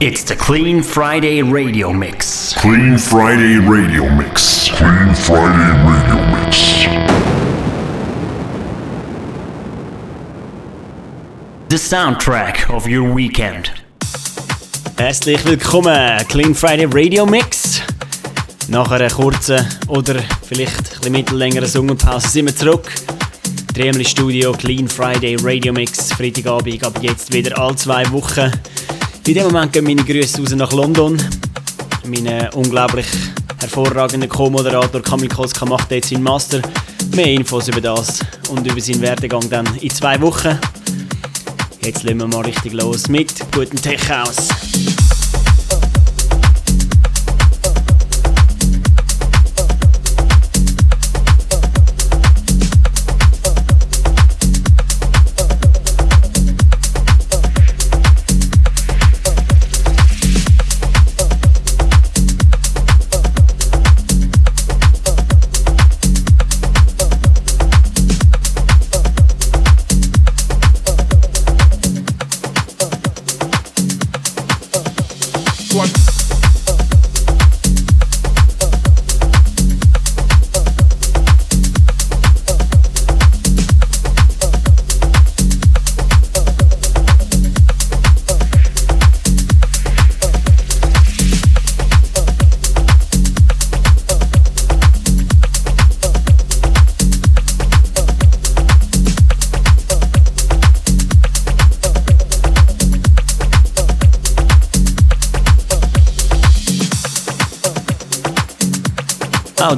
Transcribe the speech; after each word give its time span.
It's 0.00 0.22
the 0.22 0.36
Clean 0.36 0.80
Friday 0.80 1.42
Radio 1.42 1.92
Mix. 1.92 2.54
Clean 2.54 2.96
Friday 2.96 3.58
Radio 3.58 4.08
Mix. 4.08 4.68
Clean 4.70 5.12
Friday 5.12 5.72
Radio 5.82 6.24
Mix. 6.36 6.86
The 11.68 11.76
soundtrack 11.76 12.70
of 12.70 12.86
your 12.86 13.12
weekend. 13.12 13.72
Herzlich 14.96 15.44
willkommen, 15.44 16.24
Clean 16.28 16.54
Friday 16.54 16.86
Radio 16.86 17.26
Mix. 17.26 17.82
Nach 18.68 18.88
einer 18.92 19.10
kurzen 19.10 19.66
oder 19.88 20.14
vielleicht 20.48 20.78
ein 20.78 20.84
bisschen 20.98 21.12
mittellängeren 21.12 21.68
Sommerpause 21.68 22.28
sind 22.28 22.46
wir 22.46 22.54
zurück. 22.54 22.88
Drehen 23.74 23.96
wir 23.96 24.04
Studio 24.04 24.52
Clean 24.52 24.86
Friday 24.86 25.36
Radio 25.42 25.72
Mix, 25.72 26.12
Freitagabend, 26.12 26.84
aber 26.84 27.00
jetzt 27.02 27.32
wieder 27.32 27.58
alle 27.58 27.74
zwei 27.74 28.08
Wochen. 28.12 28.52
In 29.28 29.34
dem 29.34 29.44
Moment 29.44 29.74
gehen 29.74 29.84
meine 29.84 30.02
Grüße 30.02 30.40
raus 30.40 30.54
nach 30.54 30.72
London. 30.72 31.18
Mein 32.06 32.48
unglaublich 32.54 33.04
hervorragender 33.60 34.26
Co-Moderator 34.26 35.02
Kamil 35.02 35.28
Koska 35.28 35.66
macht 35.66 35.90
jetzt 35.90 36.08
seinen 36.08 36.22
Master. 36.22 36.62
Mehr 37.14 37.26
Infos 37.26 37.68
über 37.68 37.82
das 37.82 38.20
und 38.48 38.66
über 38.66 38.80
seinen 38.80 39.02
Werdegang 39.02 39.50
dann 39.50 39.68
in 39.82 39.90
zwei 39.90 40.18
Wochen. 40.22 40.58
Jetzt 41.82 42.04
legen 42.04 42.20
wir 42.20 42.26
mal 42.26 42.40
richtig 42.40 42.72
los 42.72 43.08
mit 43.08 43.34
guten 43.52 43.76
Tech 43.76 44.00
aus. 44.10 44.48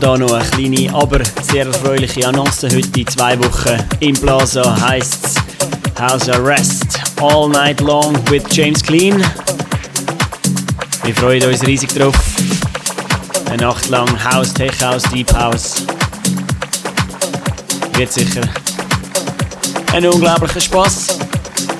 Auch 0.03 0.17
hier 0.17 0.27
noch 0.27 0.33
eine 0.33 0.45
kleine, 0.45 0.95
aber 0.95 1.21
sehr 1.43 1.67
erfreuliche 1.67 2.27
Annonce. 2.27 2.65
Heute 2.65 3.01
in 3.01 3.07
zwei 3.07 3.39
Wochen 3.39 3.77
im 4.01 4.15
Plaza 4.15 4.81
heisst 4.89 5.27
es 5.27 6.01
House 6.01 6.29
Arrest 6.29 7.01
All 7.21 7.49
Night 7.51 7.81
Long 7.81 8.15
with 8.31 8.45
James 8.51 8.83
Clean. 8.83 9.23
Wir 11.03 11.15
freuen 11.15 11.45
uns 11.45 11.67
riesig 11.67 11.93
drauf. 11.93 12.15
Eine 13.47 13.65
Nacht 13.65 13.89
lang 13.89 14.09
House, 14.25 14.55
Tech 14.55 14.73
House, 14.83 15.03
Deep 15.13 15.33
House. 15.35 15.83
Wird 17.95 18.13
sicher 18.13 18.43
ein 19.93 20.07
unglaublicher 20.07 20.61
Spaß. 20.61 21.19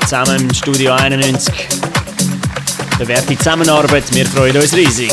Zusammen 0.03 0.41
im 0.41 0.55
Studio 0.55 0.93
91. 0.93 1.55
Bewährte 2.99 3.39
Zusammenarbeit, 3.39 4.05
wir 4.13 4.27
freuen 4.27 4.57
uns 4.57 4.75
riesig. 4.75 5.13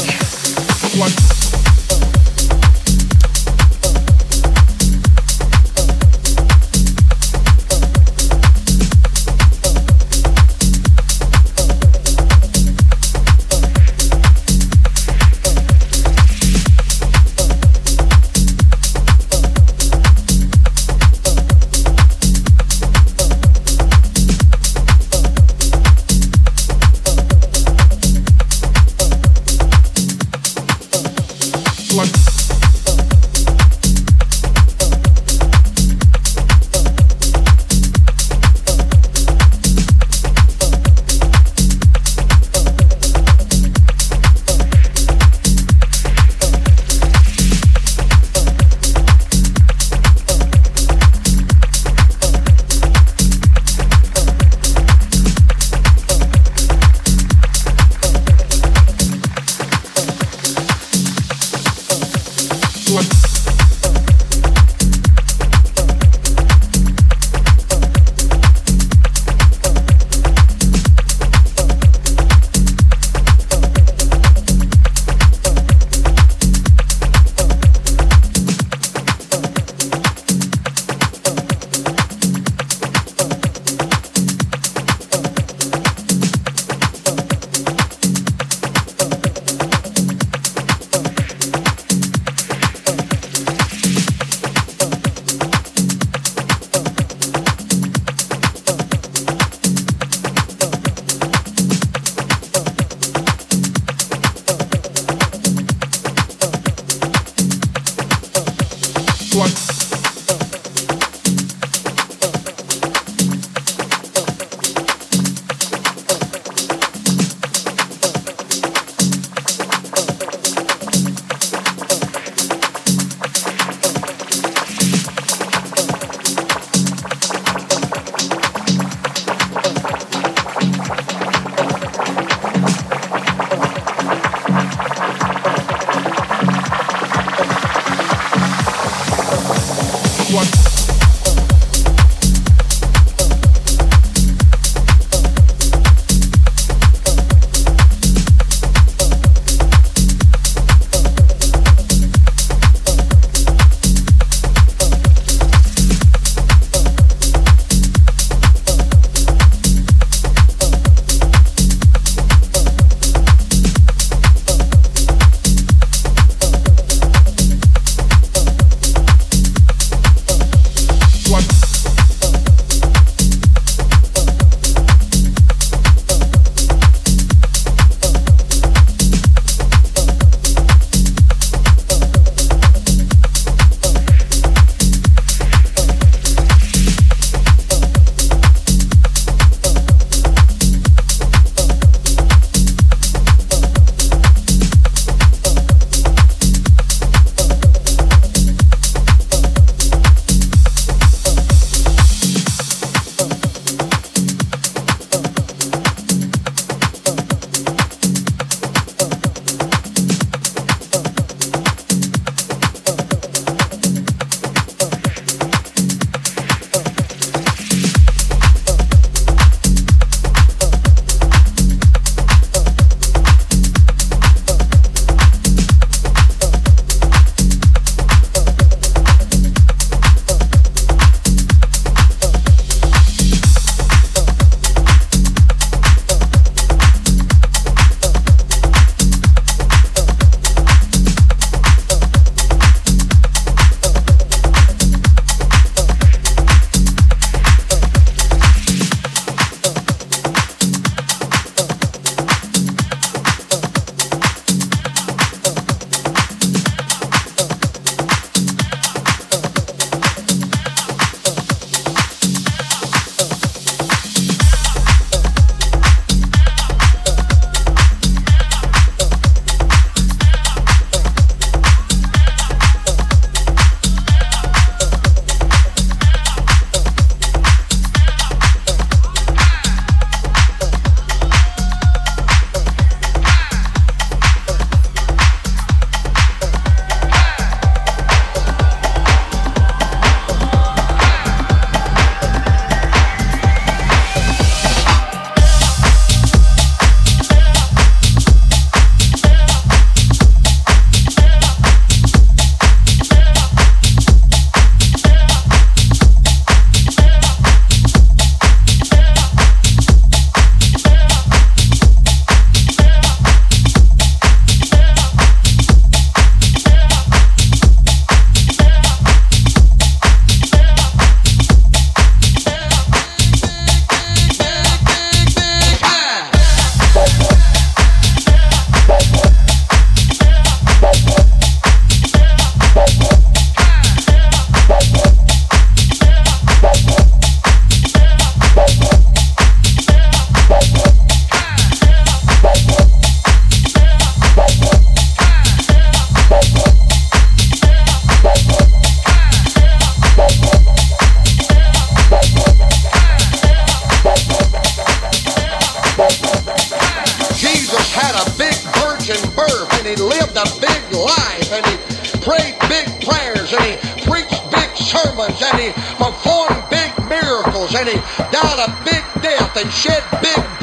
one. 109.37 109.86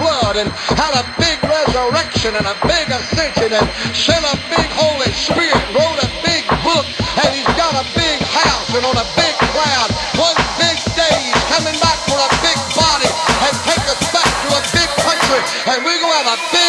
blood 0.04 0.36
and 0.36 0.52
had 0.76 0.92
a 1.00 1.04
big 1.16 1.40
resurrection 1.40 2.36
and 2.36 2.44
a 2.44 2.56
big 2.68 2.86
ascension 2.92 3.48
and 3.56 3.66
sent 3.96 4.20
a 4.20 4.36
big 4.52 4.68
Holy 4.76 5.08
Spirit, 5.16 5.56
wrote 5.72 5.96
a 6.04 6.10
big 6.20 6.44
book, 6.60 6.84
and 7.24 7.28
he's 7.32 7.48
got 7.56 7.72
a 7.72 7.84
big 7.96 8.20
house 8.20 8.68
and 8.76 8.84
on 8.84 8.96
a 9.00 9.08
big 9.16 9.32
cloud. 9.56 9.88
One 10.20 10.36
big 10.60 10.76
day 10.92 11.16
he's 11.24 11.44
coming 11.48 11.76
back 11.80 11.96
for 12.04 12.20
a 12.20 12.30
big 12.44 12.58
body 12.76 13.08
and 13.48 13.54
take 13.64 13.84
us 13.88 14.02
back 14.12 14.28
to 14.28 14.48
a 14.52 14.62
big 14.76 14.90
country 15.00 15.40
and 15.72 15.80
we're 15.80 16.00
going 16.04 16.12
to 16.12 16.28
have 16.28 16.36
a 16.36 16.38
big 16.52 16.63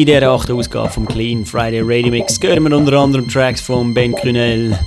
in 0.00 0.06
dieser 0.06 0.30
achten 0.30 0.52
Ausgabe 0.52 0.88
vom 0.88 1.06
Clean 1.06 1.44
Friday 1.44 1.82
Radio 1.82 2.10
Mix 2.10 2.38
hören 2.40 2.62
wir 2.62 2.74
unter 2.74 2.94
anderem 2.94 3.28
Tracks 3.28 3.60
von 3.60 3.92
Ben 3.92 4.14
Cunel, 4.14 4.78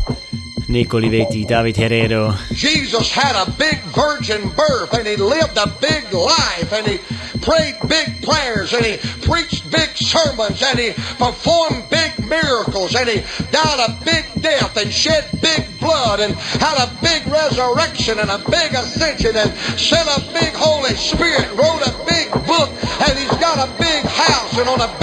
Nick 0.68 0.92
Olivetti, 0.92 1.46
David 1.46 1.78
Herrero. 1.78 2.34
Jesus 2.52 3.12
had 3.16 3.36
a 3.36 3.46
big 3.60 3.80
virgin 3.94 4.50
birth 4.56 4.92
and 4.94 5.06
he 5.06 5.16
lived 5.16 5.56
a 5.58 5.68
big 5.80 6.12
life 6.12 6.74
and 6.74 6.88
he 6.88 6.98
prayed 7.42 7.76
big 7.88 8.24
prayers 8.24 8.74
and 8.74 8.84
he 8.86 8.98
preached 9.22 9.70
big 9.70 9.90
sermons 9.94 10.64
and 10.64 10.80
he 10.80 10.94
performed 11.20 11.84
big 11.92 12.12
miracles 12.28 12.96
and 12.96 13.08
he 13.08 13.22
died 13.52 13.80
a 13.88 13.94
big 14.04 14.26
death 14.42 14.76
and 14.78 14.92
shed 14.92 15.26
big 15.42 15.68
blood 15.80 16.22
and 16.22 16.34
had 16.58 16.78
a 16.80 16.90
big 17.04 17.22
resurrection 17.28 18.18
and 18.18 18.32
a 18.32 18.40
big 18.50 18.74
ascension 18.74 19.36
and 19.36 19.52
sent 19.78 20.08
a 20.10 20.22
big 20.34 20.54
Holy 20.56 20.96
Spirit, 20.96 21.52
wrote 21.54 21.86
a 21.86 21.94
big 22.10 22.32
book 22.48 22.70
and 23.06 23.20
he's 23.20 23.38
got 23.38 23.60
a 23.62 23.70
big 23.78 24.04
house 24.06 24.58
and 24.58 24.70
on 24.70 24.82
a 24.82 25.03